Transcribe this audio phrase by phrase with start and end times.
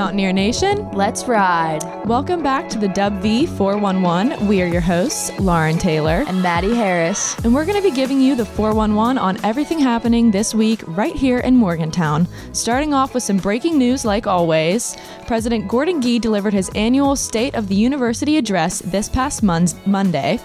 [0.00, 1.82] Mountaineer Nation, Let's ride.
[2.06, 4.46] welcome back to the Dub V 411.
[4.48, 7.36] We are your hosts, Lauren Taylor, And Maddie Harris.
[7.44, 11.14] and we're going to be giving you the 411 on everything happening this week right
[11.14, 12.26] here in Morgantown.
[12.54, 14.96] Starting off with some breaking news, like always.
[15.26, 20.40] President Gordon Gee delivered his annual State of the University address this past mon- Monday.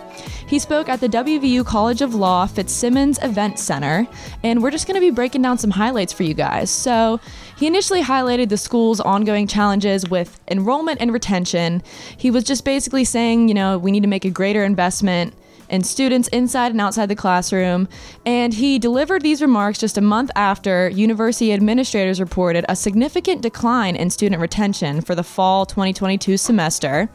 [0.47, 4.07] He spoke at the WVU College of Law Fitzsimmons Event Center,
[4.43, 6.69] and we're just going to be breaking down some highlights for you guys.
[6.69, 7.19] So,
[7.57, 11.81] he initially highlighted the school's ongoing challenges with enrollment and retention.
[12.17, 15.33] He was just basically saying, you know, we need to make a greater investment
[15.69, 17.87] in students inside and outside the classroom.
[18.25, 23.95] And he delivered these remarks just a month after university administrators reported a significant decline
[23.95, 27.09] in student retention for the fall 2022 semester.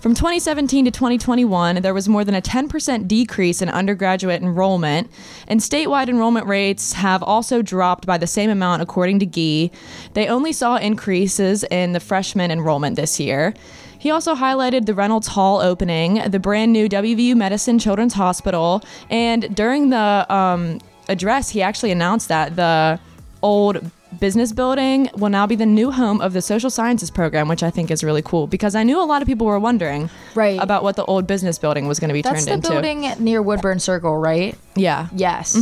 [0.00, 5.10] From 2017 to 2021, there was more than a 10% decrease in undergraduate enrollment,
[5.46, 9.70] and statewide enrollment rates have also dropped by the same amount, according to Gee.
[10.14, 13.52] They only saw increases in the freshman enrollment this year.
[14.00, 19.54] He also highlighted the Reynolds Hall opening, the brand new WVU Medicine Children's Hospital, and
[19.54, 22.98] during the um, address, he actually announced that the
[23.42, 27.62] old business building will now be the new home of the social sciences program, which
[27.62, 30.58] I think is really cool because I knew a lot of people were wondering Right.
[30.60, 32.70] about what the old business building was going to be That's turned the into.
[32.70, 34.56] building near Woodburn Circle, right?
[34.76, 35.08] Yeah.
[35.12, 35.56] Yes.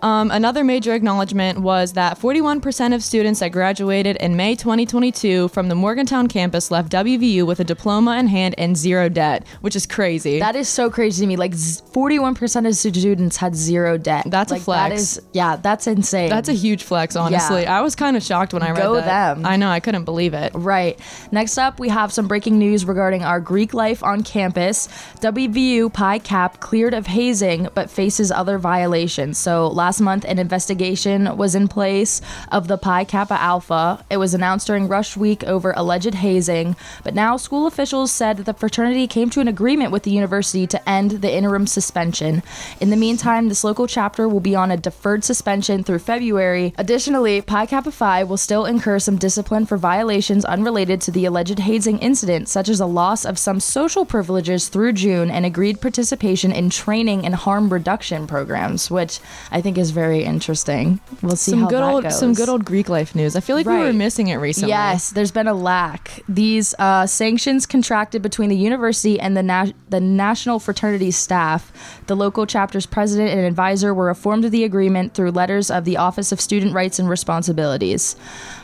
[0.00, 5.68] Um, another major acknowledgement was that 41% of students that graduated in May 2022 from
[5.68, 9.86] the Morgantown campus left WVU with a diploma in hand and zero debt, which is
[9.86, 10.38] crazy.
[10.38, 11.36] That is so crazy to me.
[11.36, 14.24] Like 41% of students had zero debt.
[14.28, 14.88] That's a flex.
[14.88, 16.30] That is, yeah, that's insane.
[16.30, 17.66] That's a huge flex, honestly.
[17.66, 19.34] I was kind of shocked when I read Go that.
[19.34, 19.44] them.
[19.46, 20.52] I know, I couldn't believe it.
[20.54, 20.98] Right.
[21.32, 24.86] Next up, we have some breaking news regarding our Greek life on campus.
[25.20, 29.38] WVU Pi Cap cleared of hazing but faces other violations.
[29.38, 34.04] So, last month, an investigation was in place of the Pi Kappa Alpha.
[34.10, 38.46] It was announced during Rush Week over alleged hazing, but now school officials said that
[38.46, 42.42] the fraternity came to an agreement with the university to end the interim suspension.
[42.80, 46.74] In the meantime, this local chapter will be on a deferred suspension through February.
[46.76, 51.60] Additionally, Pi Kappa Phi will still incur some discipline for violations unrelated to the alleged
[51.60, 56.52] hazing incident, such as a loss of some social privileges through June and agreed participation
[56.52, 59.20] in training and harm reduction programs, which
[59.50, 61.00] I think is very interesting.
[61.22, 62.18] We'll see Some how good that old goes.
[62.18, 63.36] some good old Greek life news.
[63.36, 64.70] I feel like we were missing it recently.
[64.70, 66.22] Yes, there's been a lack.
[66.28, 71.72] These uh, sanctions contracted between the university and the na- the national fraternity staff.
[72.06, 75.96] The local chapter's president and advisor were informed of the agreement through letters of the
[75.96, 78.16] Office of Student Rights and Responsibilities.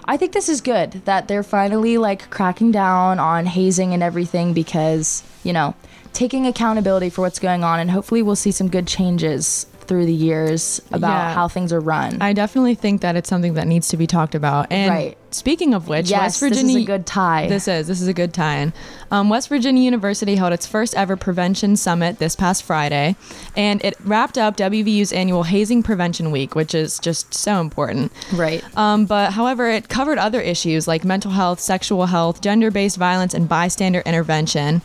[0.06, 4.52] I think this is good that they're finally like cracking down on hazing and everything
[4.52, 5.74] because you know
[6.12, 9.43] taking accountability for what's going on and hopefully we'll see some good changes
[9.86, 11.34] through the years about Yeah.
[11.34, 12.18] how things are run.
[12.20, 14.66] I definitely think that it's something that needs to be talked about.
[14.70, 15.16] And Right.
[15.30, 17.46] speaking of which, yes, West Virginia this is a good tie.
[17.48, 18.72] This is this is a good tie-in.
[19.10, 23.16] Um, West Virginia University held its first ever prevention summit this past Friday,
[23.56, 28.10] and it wrapped up WVU's annual hazing prevention week, which is just so important.
[28.32, 28.62] right.
[28.76, 33.48] Um, but however, it covered other issues like mental health, sexual health, gender-based violence, and
[33.48, 34.82] bystander intervention.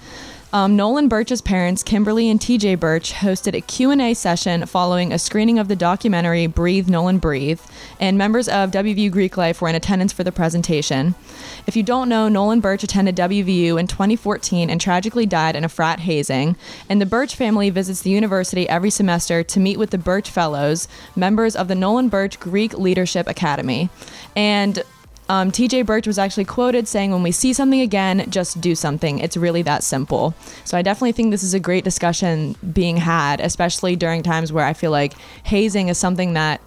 [0.52, 5.60] Um, Nolan Burch's parents, Kimberly and TJ Burch, hosted a Q&A session following a screening
[5.60, 7.62] of the documentary Breathe, Nolan Breathe,
[8.00, 11.14] and members of WVU Greek Life were in attendance for the presentation.
[11.68, 15.70] If you don't know, Nolan Burch attended WVU in 2014 and tragically died in a
[15.70, 16.56] frat hazing,
[16.90, 20.88] and the Burch family visits the university every semester to meet with the Burch Fellows,
[21.16, 23.92] members of the Nolan Burch Greek Leadership Academy.
[24.36, 24.82] And
[25.30, 29.20] um, TJ Burch was actually quoted saying, When we see something again, just do something.
[29.20, 30.34] It's really that simple.
[30.66, 34.66] So I definitely think this is a great discussion being had, especially during times where
[34.66, 35.14] I feel like
[35.44, 36.62] hazing is something that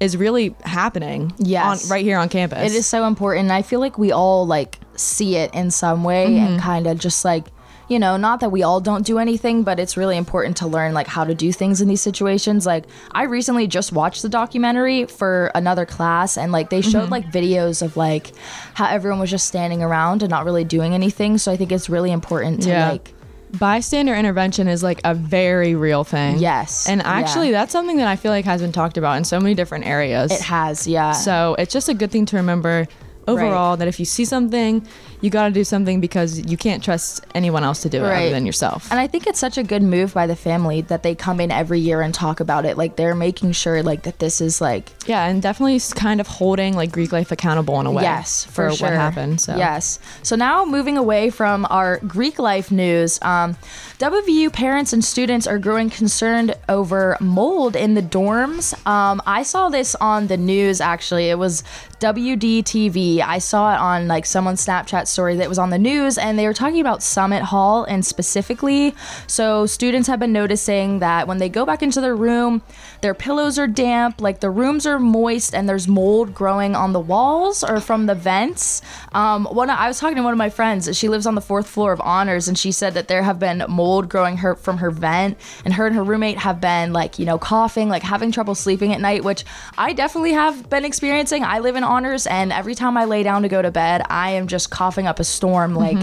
[0.00, 1.84] is really happening Yes.
[1.84, 2.72] on, right here on campus.
[2.72, 3.52] It is so important.
[3.52, 6.44] I feel like we all like see it in some way Mm-hmm.
[6.54, 7.44] and kind of just like
[7.92, 10.94] you know, not that we all don't do anything, but it's really important to learn
[10.94, 12.64] like how to do things in these situations.
[12.66, 17.12] Like I recently just watched the documentary for another class and like they showed Mm-hmm.
[17.12, 18.32] like videos of like
[18.74, 21.36] how everyone was just standing around and not really doing anything.
[21.38, 22.90] So I think it's really important to Yeah.
[22.92, 23.12] like
[23.58, 26.38] bystander intervention is like a very real thing.
[26.38, 26.88] Yes.
[26.88, 27.08] And Yeah.
[27.10, 29.86] actually, that's something that I feel like has been talked about in so many different
[29.86, 30.32] areas.
[30.32, 31.12] it has, yeah.
[31.12, 32.86] So it's just a good thing to remember
[33.28, 34.86] overall that if you see something,
[35.22, 38.30] you got to do something because you can't trust anyone else to do it other
[38.30, 38.90] than yourself.
[38.90, 41.52] And I think it's such a good move by the family that they come in
[41.52, 42.76] every year and talk about it.
[42.76, 46.74] Like they're making sure like that this is like yeah, and definitely kind of holding
[46.74, 48.02] like Greek life accountable in a way.
[48.02, 48.88] Yes, for, for sure.
[48.88, 49.40] what happened.
[49.40, 50.00] So yes.
[50.22, 53.56] So now moving away from our Greek life news, um,
[53.98, 58.74] WVU parents and students are growing concerned over mold in the dorms.
[58.86, 60.80] Um, I saw this on the news.
[60.80, 61.62] Actually, it was
[62.00, 63.20] WDTV.
[63.20, 66.46] I saw it on like someone's Snapchat story that was on the news, and they
[66.46, 68.94] were talking about Summit Hall and specifically.
[69.26, 72.62] So students have been noticing that when they go back into their room,
[73.02, 77.00] their pillows are damp, like the rooms are moist, and there's mold growing on the
[77.00, 78.82] walls or from the vents.
[79.12, 80.96] Um, one, I was talking to one of my friends.
[80.96, 83.64] She lives on the fourth floor of Honors, and she said that there have been
[83.68, 87.26] mold growing her from her vent, and her and her roommate have been like you
[87.26, 89.44] know coughing, like having trouble sleeping at night, which
[89.76, 91.44] I definitely have been experiencing.
[91.44, 94.30] I live in Honors, and every time I lay down to go to bed, I
[94.30, 95.74] am just coughing up a storm.
[95.74, 95.98] Like,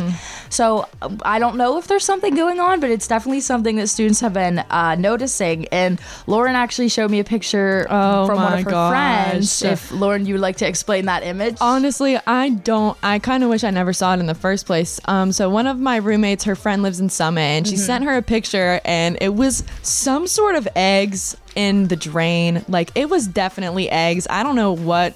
[0.49, 0.87] so
[1.23, 4.33] I don't know if there's something going on, but it's definitely something that students have
[4.33, 5.67] been uh, noticing.
[5.67, 8.91] And Lauren actually showed me a picture Oh from one of her gosh.
[8.91, 9.61] friends.
[9.61, 11.57] If Lauren, you would like to explain that image.
[11.61, 12.97] Honestly, I don't.
[13.03, 14.99] I kind of wish I never saw it in the first place.
[15.05, 18.15] Um, so one of my roommates, her friend lives in Summit, and she sent her
[18.17, 22.63] a picture, and it was some sort of eggs in the drain.
[22.67, 24.27] Like it was definitely eggs.
[24.29, 25.15] I don't know what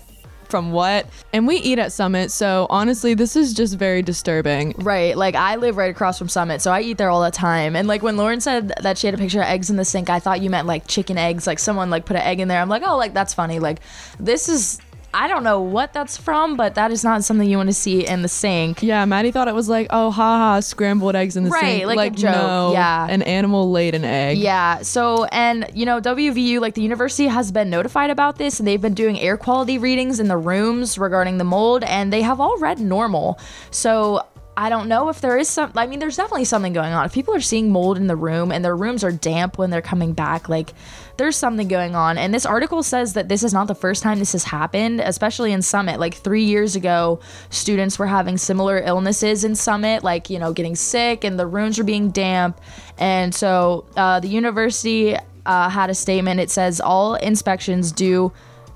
[0.53, 1.07] from what.
[1.33, 4.75] And we eat at Summit, so honestly, this is just very disturbing.
[4.77, 5.17] Right.
[5.17, 7.75] Like I live right across from Summit, so I eat there all the time.
[7.75, 10.11] And like when Lauren said that she had a picture of eggs in the sink,
[10.11, 12.61] I thought you meant like chicken eggs, like someone like put an egg in there.
[12.61, 13.57] I'm like, oh, like that's funny.
[13.57, 13.79] Like
[14.19, 14.79] this is
[15.15, 18.05] I don't know what that's from, but that is not something you want to see
[18.07, 18.81] in the sink.
[18.81, 21.85] Yeah, Maddie thought it was like, oh, haha, scrambled eggs in the Right, sink.
[21.85, 23.05] like a joke, no, yeah.
[23.07, 24.39] an animal laid an egg.
[24.39, 24.81] Yeah.
[24.81, 28.81] So, and you know, WVU, like the university has been notified about this and they've
[28.81, 32.57] been doing air quality readings in the rooms regarding the mold and they have all
[32.57, 33.39] read normal.
[33.71, 34.25] So,
[34.55, 37.05] I don't know if there is some, I mean, there's definitely something going on.
[37.05, 39.81] If people are seeing mold in the room and their rooms are damp when they're
[39.81, 40.73] coming back, like
[41.17, 42.17] there's something going on.
[42.17, 45.51] And this article says that this is not the first time this has happened, especially
[45.51, 45.99] in Summit.
[45.99, 47.19] Like three years ago,
[47.49, 51.77] students were having similar illnesses in Summit, like, you know, getting sick and the rooms
[51.77, 52.59] were being damp.
[52.97, 55.15] And so uh, the university
[55.45, 56.39] uh, had a statement.
[56.39, 58.31] It says all inspections do.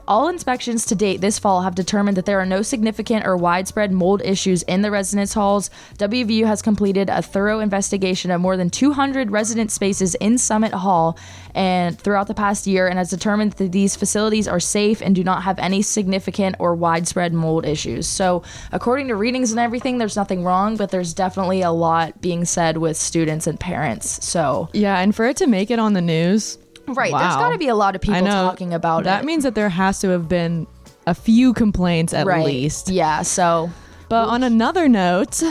[0.07, 3.91] All inspections to date this fall have determined that there are no significant or widespread
[3.91, 5.69] mold issues in the residence halls.
[5.97, 11.19] WVU has completed a thorough investigation of more than 200 resident spaces in Summit Hall
[11.53, 15.25] and throughout the past year and has determined that these facilities are safe and do
[15.25, 18.07] not have any significant or widespread mold issues.
[18.07, 22.45] So, according to readings and everything, there's nothing wrong, but there's definitely a lot being
[22.45, 24.25] said with students and parents.
[24.25, 27.57] So, Yeah, and for it to make it on the news, right, There's got to
[27.57, 29.21] be a lot of people talking about that it.
[29.21, 30.67] That means that there has to have been
[31.05, 32.45] a few complaints at right.
[32.45, 32.89] least.
[32.89, 33.69] Yeah, so
[34.09, 35.41] But on another note,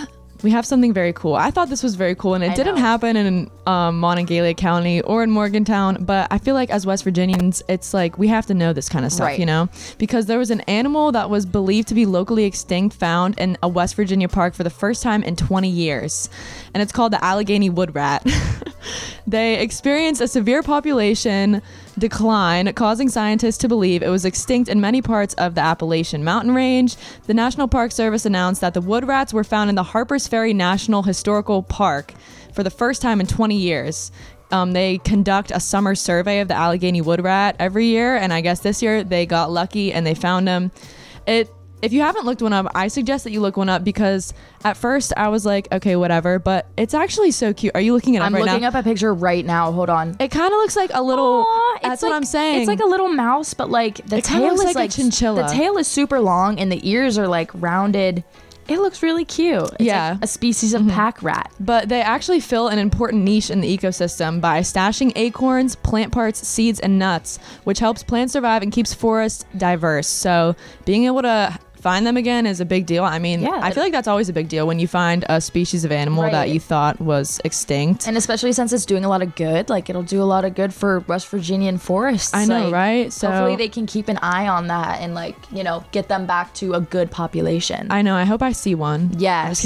[0.43, 1.35] we have something very cool.
[1.35, 2.81] I thought this was very cool, and it I didn't know.
[2.81, 6.05] happen in um, Monongalia County or in Morgantown.
[6.05, 9.05] But I feel like as West Virginians, it's like we have to know this kind
[9.05, 9.39] of stuff, Right.
[9.41, 9.69] you know?
[9.99, 13.69] Because there was an animal that was believed to be locally extinct found in a
[13.69, 16.29] West Virginia park for the first time in 20 years,
[16.75, 18.25] and it's called the Allegheny wood rat.
[19.27, 21.61] they experienced a severe population
[21.99, 26.55] decline, causing scientists to believe it was extinct in many parts of the Appalachian Mountain
[26.55, 26.95] Range.
[27.27, 30.53] The National Park Service announced that the wood rats were found in the Harpers Ferry
[30.53, 32.15] National Historical Park
[32.57, 34.11] for the first time in 20 years.
[34.51, 38.41] Um, they conduct a summer survey of the Allegheny wood rat every year, and I
[38.41, 40.71] guess this year they got lucky and they found them.
[41.27, 41.51] It
[41.83, 44.33] if you haven't looked one up, I suggest that you look one up because
[44.65, 47.75] at first I was like, okay, whatever, but it's actually so cute.
[47.75, 48.69] Are you looking at it up I'm right looking now?
[48.69, 49.71] up a picture right now.
[49.73, 50.17] Hold on.
[50.19, 51.45] It kind of looks like a little.
[51.47, 52.61] Aw, that's what I'm saying.
[52.61, 55.43] It's like a little mouse, but like the It tail is like a chinchilla.
[55.43, 58.25] The tail is super long and the ears are like rounded.
[58.69, 59.63] It looks really cute.
[59.75, 60.13] It's Yeah.
[60.13, 60.91] like a species of mm-hmm.
[60.91, 61.53] pack rat.
[61.61, 66.47] but they actually fill an important niche in the ecosystem by stashing acorns, plant parts,
[66.47, 70.09] seeds, and nuts, which helps plants survive and keeps forests diverse.
[70.09, 73.05] So being able to find them again is a big deal.
[73.05, 75.41] I mean, Yeah, I feel like that's always a big deal when you find a
[75.41, 78.09] species of animal that you thought was extinct.
[78.09, 80.57] And especially since it's doing a lot of good, like it'll do a lot of
[80.57, 82.35] good for West Virginian forests.
[82.35, 83.13] I know, like, right?
[83.13, 86.27] So hopefully they can keep an eye on that and like, you know, get them
[86.27, 87.87] back to a good population.
[87.93, 88.17] I know.
[88.17, 89.13] I hope I see one.
[89.17, 89.65] Yes.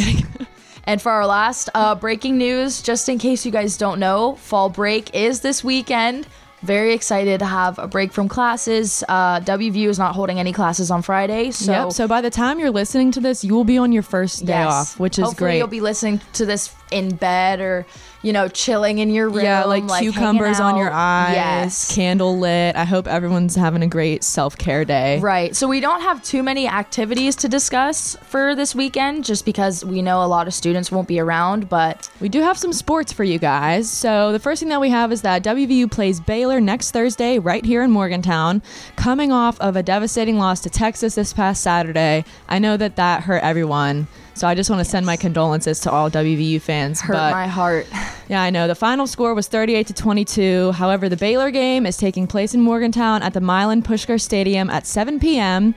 [0.84, 4.68] and for our last uh, breaking news, just in case you guys don't know, fall
[4.68, 6.26] break is this weekend.
[6.62, 9.02] Very excited to have a break from classes.
[9.08, 11.92] Uh, WVU is not holding any classes on Friday, so, yep.
[11.92, 14.52] So by the time you're listening to this, you will be on your first day
[14.52, 14.72] yes.
[14.72, 15.58] off, which is Hopefully great.
[15.58, 17.86] You'll be listening to this in bed or
[18.22, 19.44] you know chilling in your room.
[19.44, 21.94] yeah, like, hanging cucumbers on your eyes, Yes.
[21.94, 22.76] candle lit.
[22.76, 25.18] I hope everyone's having a great self care day.
[25.20, 25.54] Right.
[25.56, 30.02] So we don't have too many activities to discuss for this weekend just because we
[30.02, 33.24] know a lot of students won't be around, but We do have some sports for
[33.24, 33.88] you guys.
[33.90, 37.64] So the first thing that we have is that WVU plays Baylor next Thursday right
[37.64, 38.60] here in Morgantown,
[38.96, 42.24] coming off of a devastating loss to Texas this past Saturday.
[42.48, 44.08] I know that that hurt everyone.
[44.34, 46.79] So I just want to send my condolences to all WVU fans.
[47.00, 47.86] Hurt but my heart.
[48.28, 48.68] Yeah, I know.
[48.68, 50.70] The final score was 38 to 22.
[50.70, 54.86] However, the Baylor game is taking place in Morgantown at the Milan Puskar Stadium at
[54.86, 55.74] 7 p.m.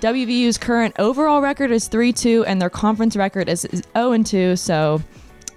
[0.00, 3.64] WVU's current overall record is 3-2 and their conference record is
[3.96, 5.02] 0-2, so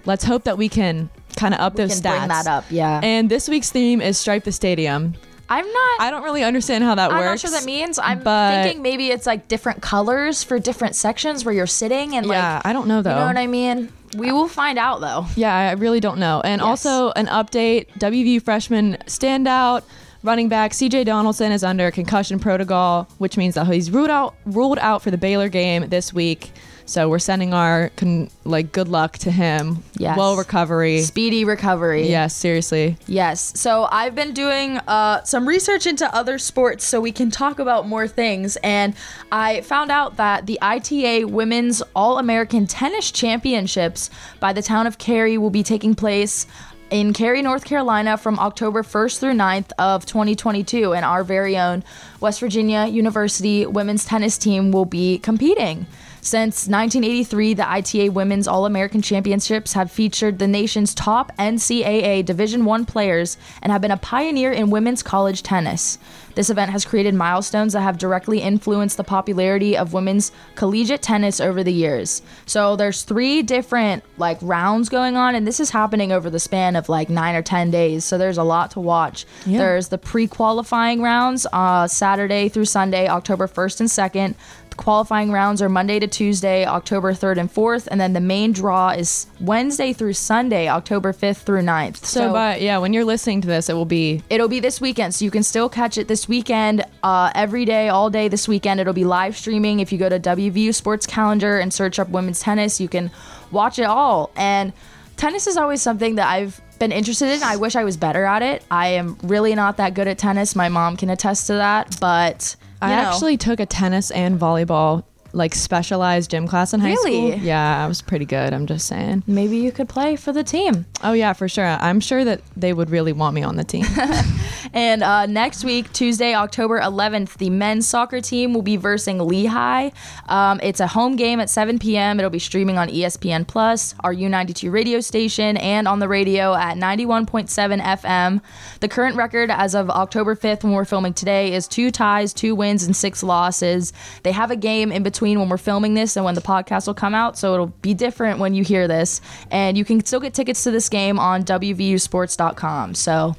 [0.06, 2.18] let's hope that we can kind of up We those can stats.
[2.18, 2.64] bring that up.
[2.68, 2.98] Yeah.
[3.02, 5.14] And this week's theme is Stripe the Stadium.
[5.48, 6.00] I'm not.
[6.00, 7.20] I don't really understand how that works.
[7.20, 7.98] I'm not sure that means.
[7.98, 12.54] I'm thinking maybe it's like different colors for different sections where you're sitting and Yeah,
[12.56, 13.10] like I don't know though.
[13.10, 13.92] you know what I mean.
[14.16, 15.26] We will find out though.
[15.36, 16.40] Yeah, I really don't know.
[16.44, 16.66] And Yes.
[16.86, 19.82] also an update: WVU freshman standout
[20.22, 24.78] running back CJ Donaldson is under concussion protocol, which means that he's ruled out ruled
[24.80, 26.52] out for the Baylor game this week.
[26.90, 29.84] So we're sending our con- like good luck to him.
[29.96, 30.18] Yes.
[30.18, 31.02] Well recovery.
[31.02, 32.08] Speedy recovery.
[32.08, 32.96] Yes, seriously.
[33.06, 33.52] Yes.
[33.54, 37.86] So I've been doing uh, some research into other sports so we can talk about
[37.86, 38.56] more things.
[38.64, 38.96] And
[39.30, 44.98] I found out that the ITA Women's All American Tennis Championships by the town of
[44.98, 46.44] Cary will be taking place
[46.90, 50.92] in Cary, North Carolina from October 1st through 9th of 2022.
[50.92, 51.84] And our very own
[52.18, 55.86] West Virginia University women's tennis team will be competing.
[56.22, 62.84] Since 1983, the ITA Women's All-American Championships have featured the nation's top NCAA Division I
[62.84, 65.98] players and have been a pioneer in women's college tennis.
[66.34, 71.40] This event has created milestones that have directly influenced the popularity of women's collegiate tennis
[71.40, 72.22] over the years.
[72.46, 76.76] So there's three different like rounds going on and this is happening over the span
[76.76, 78.04] of like 9 or 10 days.
[78.04, 79.26] So there's a lot to watch.
[79.44, 79.58] Yeah.
[79.58, 84.34] There's the pre-qualifying rounds uh, Saturday through Sunday, October 1st and 2nd.
[84.80, 88.88] Qualifying rounds are Monday to Tuesday, October 3rd and 4th, and then the main draw
[88.88, 92.02] is Wednesday through Sunday, October 5th through 9th.
[92.02, 95.14] So, but yeah, when you're listening to this, it will be It'll be this weekend,
[95.14, 98.80] so you can still catch it this weekend, uh, every day, all day this weekend.
[98.80, 99.80] It'll be live streaming.
[99.80, 103.10] If you go to WVU Sports Calendar and search up women's tennis, you can
[103.50, 104.30] watch it all.
[104.34, 104.72] And
[105.18, 107.42] tennis is always something that I've been interested in.
[107.42, 108.64] I wish I was better at it.
[108.70, 110.56] I am really not that good at tennis.
[110.56, 111.98] My mom can attest to that.
[112.00, 116.88] But I know, actually took a tennis and volleyball like specialized gym class in high
[116.88, 117.30] Really?
[117.32, 117.44] school.
[117.44, 118.52] Yeah, I was pretty good.
[118.52, 119.22] I'm just saying.
[119.28, 120.86] maybe you could play for the team.
[121.04, 121.64] Oh yeah, for sure.
[121.66, 123.84] I'm sure that they would really want me on the team.
[124.72, 129.90] And uh, next week, Tuesday, October 11th, the men's soccer team will be versing Lehigh.
[130.28, 132.18] Um, it's a home game at 7 p.m.
[132.20, 136.76] It'll be streaming on ESPN Plus, our U92 radio station, and on the radio at
[136.76, 138.40] 91.7 FM.
[138.80, 142.54] The current record as of October 5th, when we're filming today, is two ties, two
[142.54, 143.92] wins, and six losses.
[144.22, 146.94] They have a game in between when we're filming this and when the podcast will
[146.94, 149.20] come out, so it'll be different when you hear this.
[149.50, 152.94] And you can still get tickets to this game on WVUSports.com.
[152.94, 153.36] So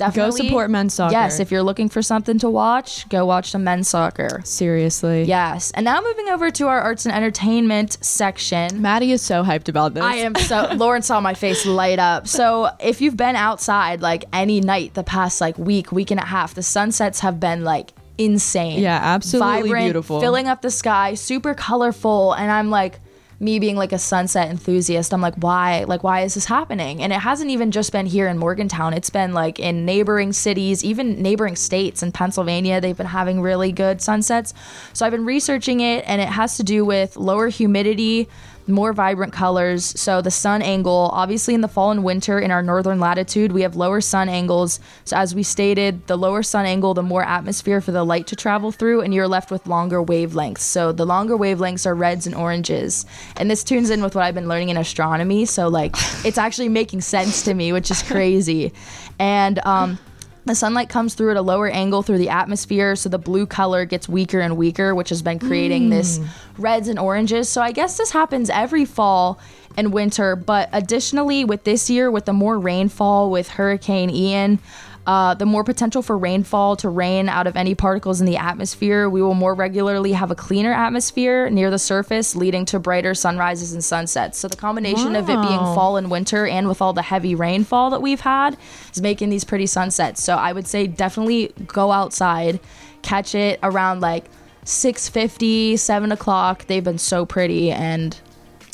[0.00, 1.12] definitely support men's soccer.
[1.12, 4.40] Yes, if you're looking for something to watch, go watch some men's soccer.
[4.44, 5.24] Seriously.
[5.24, 5.70] Yes.
[5.72, 8.82] And now moving over to our arts and entertainment section.
[8.82, 10.02] Maddie is so hyped about this.
[10.02, 12.26] I am so Lauren saw my face light up.
[12.26, 16.26] So if you've been outside like any night the past like week, week and a
[16.26, 18.80] half, the sunsets have been like insane.
[18.80, 20.20] Yeah, absolutely Vibrant, beautiful.
[20.20, 22.32] Filling up the sky, super colorful.
[22.32, 23.00] And I'm like,
[23.40, 25.84] me being like a sunset enthusiast, I'm like, why?
[25.84, 27.02] Like, why is this happening?
[27.02, 28.92] And it hasn't even just been here in Morgantown.
[28.92, 32.82] It's been like in neighboring cities, even neighboring states in Pennsylvania.
[32.82, 34.52] They've been having really good sunsets.
[34.92, 38.28] So I've been researching it, and it has to do with lower humidity,
[38.66, 39.84] more vibrant colors.
[39.84, 43.62] So the sun angle, obviously in the fall and winter in our northern latitude, we
[43.62, 44.80] have lower sun angles.
[45.04, 48.36] So as we stated, the lower sun angle, the more atmosphere for the light to
[48.36, 50.58] travel through, and you're left with longer wavelengths.
[50.58, 53.06] So the longer wavelengths are reds and oranges.
[53.36, 55.44] And this tunes in with what I've been learning in astronomy.
[55.44, 58.72] So like it's actually making sense to me, which is crazy.
[59.18, 59.98] And um
[60.44, 63.84] the sunlight comes through at a lower angle through the atmosphere, so the blue color
[63.84, 65.90] gets weaker and weaker, which has been creating hmm.
[65.90, 66.20] this
[66.58, 67.48] reds and oranges.
[67.48, 69.38] So I guess this happens every fall
[69.76, 74.58] and winter, but additionally, with this year, with the more rainfall with Hurricane Ian,
[75.06, 79.08] uh, the more potential for rainfall to rain out of any particles in the atmosphere,
[79.08, 83.72] we will more regularly have a cleaner atmosphere near the surface, leading to brighter sunrises
[83.72, 84.38] and sunsets.
[84.38, 87.90] So the combination of it being fall and winter and with all the heavy rainfall
[87.90, 88.58] that we've had
[88.92, 90.22] is making these pretty sunsets.
[90.22, 92.60] So I would say definitely go outside,
[93.02, 94.26] catch it around like
[94.64, 96.66] 6.50, 7 o'clock.
[96.66, 98.20] They've been so pretty and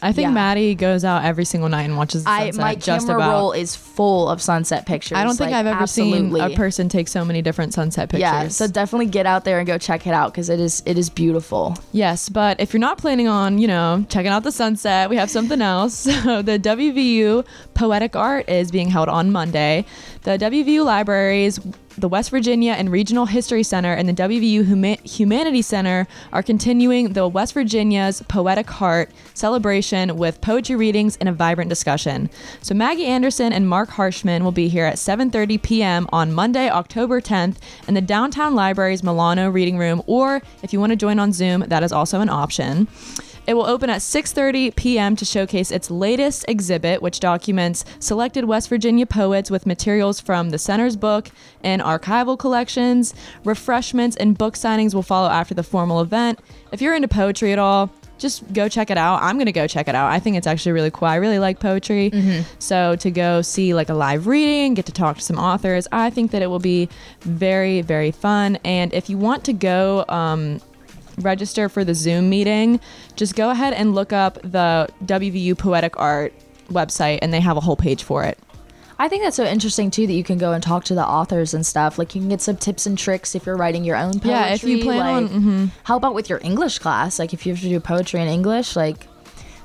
[0.03, 0.33] I think Yeah.
[0.33, 2.61] Maddie goes out every single night and watches the I sunset.
[2.61, 3.33] my just camera about.
[3.33, 5.17] roll is full of sunset pictures.
[5.17, 6.41] I don't think like, I've ever absolutely.
[6.41, 8.21] seen a person take so many different sunset pictures.
[8.21, 10.99] Yeah, so definitely get out there and go check it out because it is it
[10.99, 11.77] is beautiful.
[11.93, 15.31] Yes, but if you're not planning on, you know, checking out the sunset, we have
[15.31, 16.07] something else.
[16.27, 19.85] So the WVU Poetic Heart is being held on Monday.
[20.23, 21.61] The WVU libraries
[21.99, 27.15] the West Virginia and Regional History Center and the WVU Huma- Humanities Center are continuing
[27.15, 32.29] the West Virginia's Poetic Heart celebration with poetry readings and a vibrant discussion.
[32.61, 36.07] So Maggie Anderson and Marc Harshman will be here at 7:30 p.m.
[36.13, 37.57] on Monday, October 10th
[37.89, 41.61] in the Downtown Library's Milano Reading Room or if you want to join on Zoom,
[41.69, 42.89] that is also an option.
[43.47, 45.17] It will open at 6:30 p.m.
[45.17, 50.59] to showcase its latest exhibit, which documents selected West Virginia poets with materials from the
[50.59, 51.31] center's book
[51.63, 53.15] and archival collections.
[53.45, 56.41] Refreshments and book signings will follow after the formal event.
[56.73, 59.23] If you're into poetry at all, just go check it out.
[59.23, 60.11] I'm gonna go check it out.
[60.11, 61.07] I think it's actually really cool.
[61.07, 62.11] I really like poetry,
[62.59, 66.11] so to go see like a live reading, get to talk to some authors, I
[66.11, 66.89] think that it will be
[67.21, 68.59] very, very fun.
[68.65, 70.05] And if you want to go.
[70.09, 70.61] Um,
[71.19, 72.81] register for the Zoom meeting,
[73.15, 76.33] just go ahead and look up the WVU Poetic Heart
[76.69, 78.39] website and they have a whole page for it.
[78.99, 81.53] I think that's so interesting too that you can go and talk to the authors
[81.53, 81.99] and stuff.
[81.99, 84.31] Like you can get some tips and tricks if you're writing your own poetry.
[84.31, 85.67] Yeah, if you plan on- mm-hmm.
[85.85, 87.19] How about with your English class?
[87.19, 89.07] Like if you have to do poetry in English, like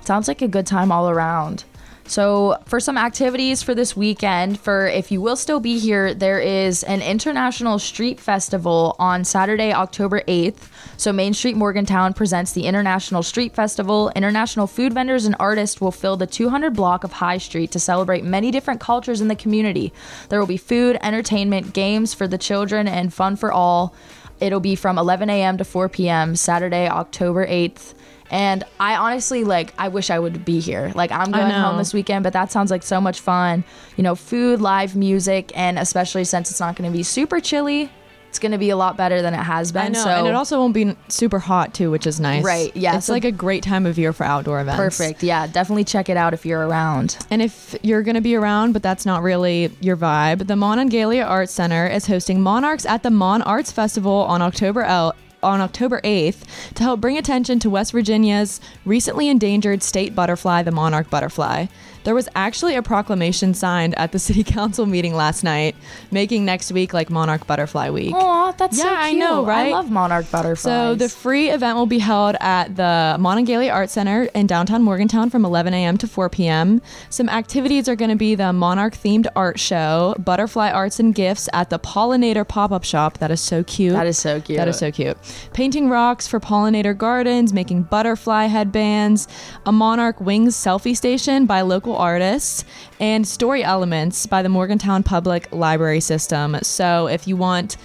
[0.02, 1.64] sounds like a good time all around.
[2.12, 6.42] So, for some activities for this weekend, for if you will still be here, there
[6.42, 10.68] is an international street festival on Saturday, October 8th.
[10.98, 14.12] So, Main Street Morgantown presents the International Street Festival.
[14.14, 18.26] International food vendors and artists will fill the 200 block of High Street to celebrate
[18.26, 19.94] many different cultures in the community.
[20.28, 23.96] There will be food, entertainment, games for the children, and fun for all.
[24.42, 25.58] It'll be from 11 a.m.
[25.60, 26.36] to 4 p.m.
[26.36, 27.94] Saturday, October 8th.
[28.32, 30.92] And I honestly like I wish I would be here.
[30.96, 33.64] Like I'm going home this weekend, but that sounds like so much fun.
[33.98, 37.92] You know, food, live music, and especially since it's not going to be super chilly,
[38.30, 39.82] it's going to be a lot better than it has been.
[39.88, 42.46] I know, so and it also won't be super hot too, which is nice.
[42.46, 44.78] Right, yeah, It's so- like a great time of year for outdoor events.
[44.98, 45.22] perfect.
[45.24, 47.18] Yeah, definitely check it out if you're around.
[47.30, 51.26] And if you're going to be around, but that's not really your vibe, the Monongalia
[51.28, 56.02] Arts Center is hosting Monarchs at the Mon Arts Festival on October L- on October
[56.02, 56.44] 8th
[56.76, 61.68] to help bring attention to West Virginia's recently endangered state butterfly, the monarch butterfly.
[62.04, 65.76] There was actually a proclamation signed at the city council meeting last night,
[66.12, 68.14] making next week like Monarch Butterfly Week.
[68.14, 69.68] Aw, that's so Yeah, I know, right?
[69.68, 70.62] I love monarch butterflies.
[70.62, 75.30] So the free event will be held at the Monongalia Art Center in downtown Morgantown
[75.30, 75.98] from 11 a.m.
[75.98, 76.82] to 4 p.m.
[77.10, 81.50] Some activities are going to be the Monarch themed art show, butterfly arts and gifts
[81.54, 83.18] at the Pollinator pop-up shop.
[83.20, 83.94] That is so cute.
[83.94, 84.58] that is so cute.
[84.58, 85.18] That is so cute.
[85.54, 89.28] Painting rocks for pollinator gardens, making butterfly headbands,
[89.66, 92.66] a monarch wings selfie station by local artists,
[93.00, 96.58] and story elements by the Morgantown Public Library System.
[96.62, 97.78] So if you want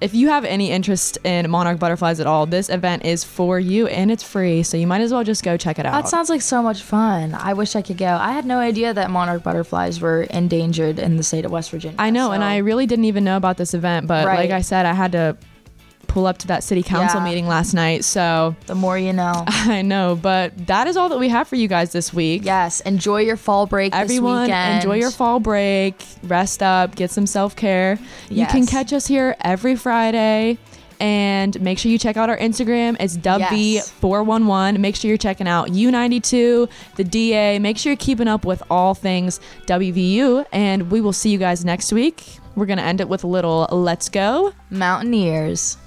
[0.00, 3.86] if you have any interest in monarch butterflies at all, this event is for you
[3.86, 5.92] and it's free, so you might as well just go check it out.
[5.92, 7.34] That sounds like so much fun.
[7.34, 8.06] I wish I could go.
[8.06, 11.96] I had no idea that monarch butterflies were endangered in the state of West Virginia.
[11.98, 14.86] I know, and I really didn't even know about this event, but like I said,
[14.86, 15.36] I had to
[16.10, 17.24] pull up to that city council Yeah.
[17.24, 19.44] meeting last night, so the more you know.
[19.46, 22.44] I know, but that is all that we have for you guys this week.
[22.44, 24.74] Yes, enjoy your fall break Everyone, this weekend.
[24.82, 27.98] enjoy your fall break, rest up, get some self care.
[28.28, 28.30] Yes.
[28.30, 30.58] You can catch us here every Friday.
[31.02, 32.94] And make sure you check out our Instagram.
[33.00, 34.78] It's Dubby411.
[34.80, 37.58] Make sure you're checking out U92, the DA.
[37.58, 40.44] Make sure you're keeping up with all things WVU.
[40.52, 42.22] And we will see you guys next week.
[42.54, 44.52] We're going to end it with a little let's go.
[44.68, 45.78] Mountaineers.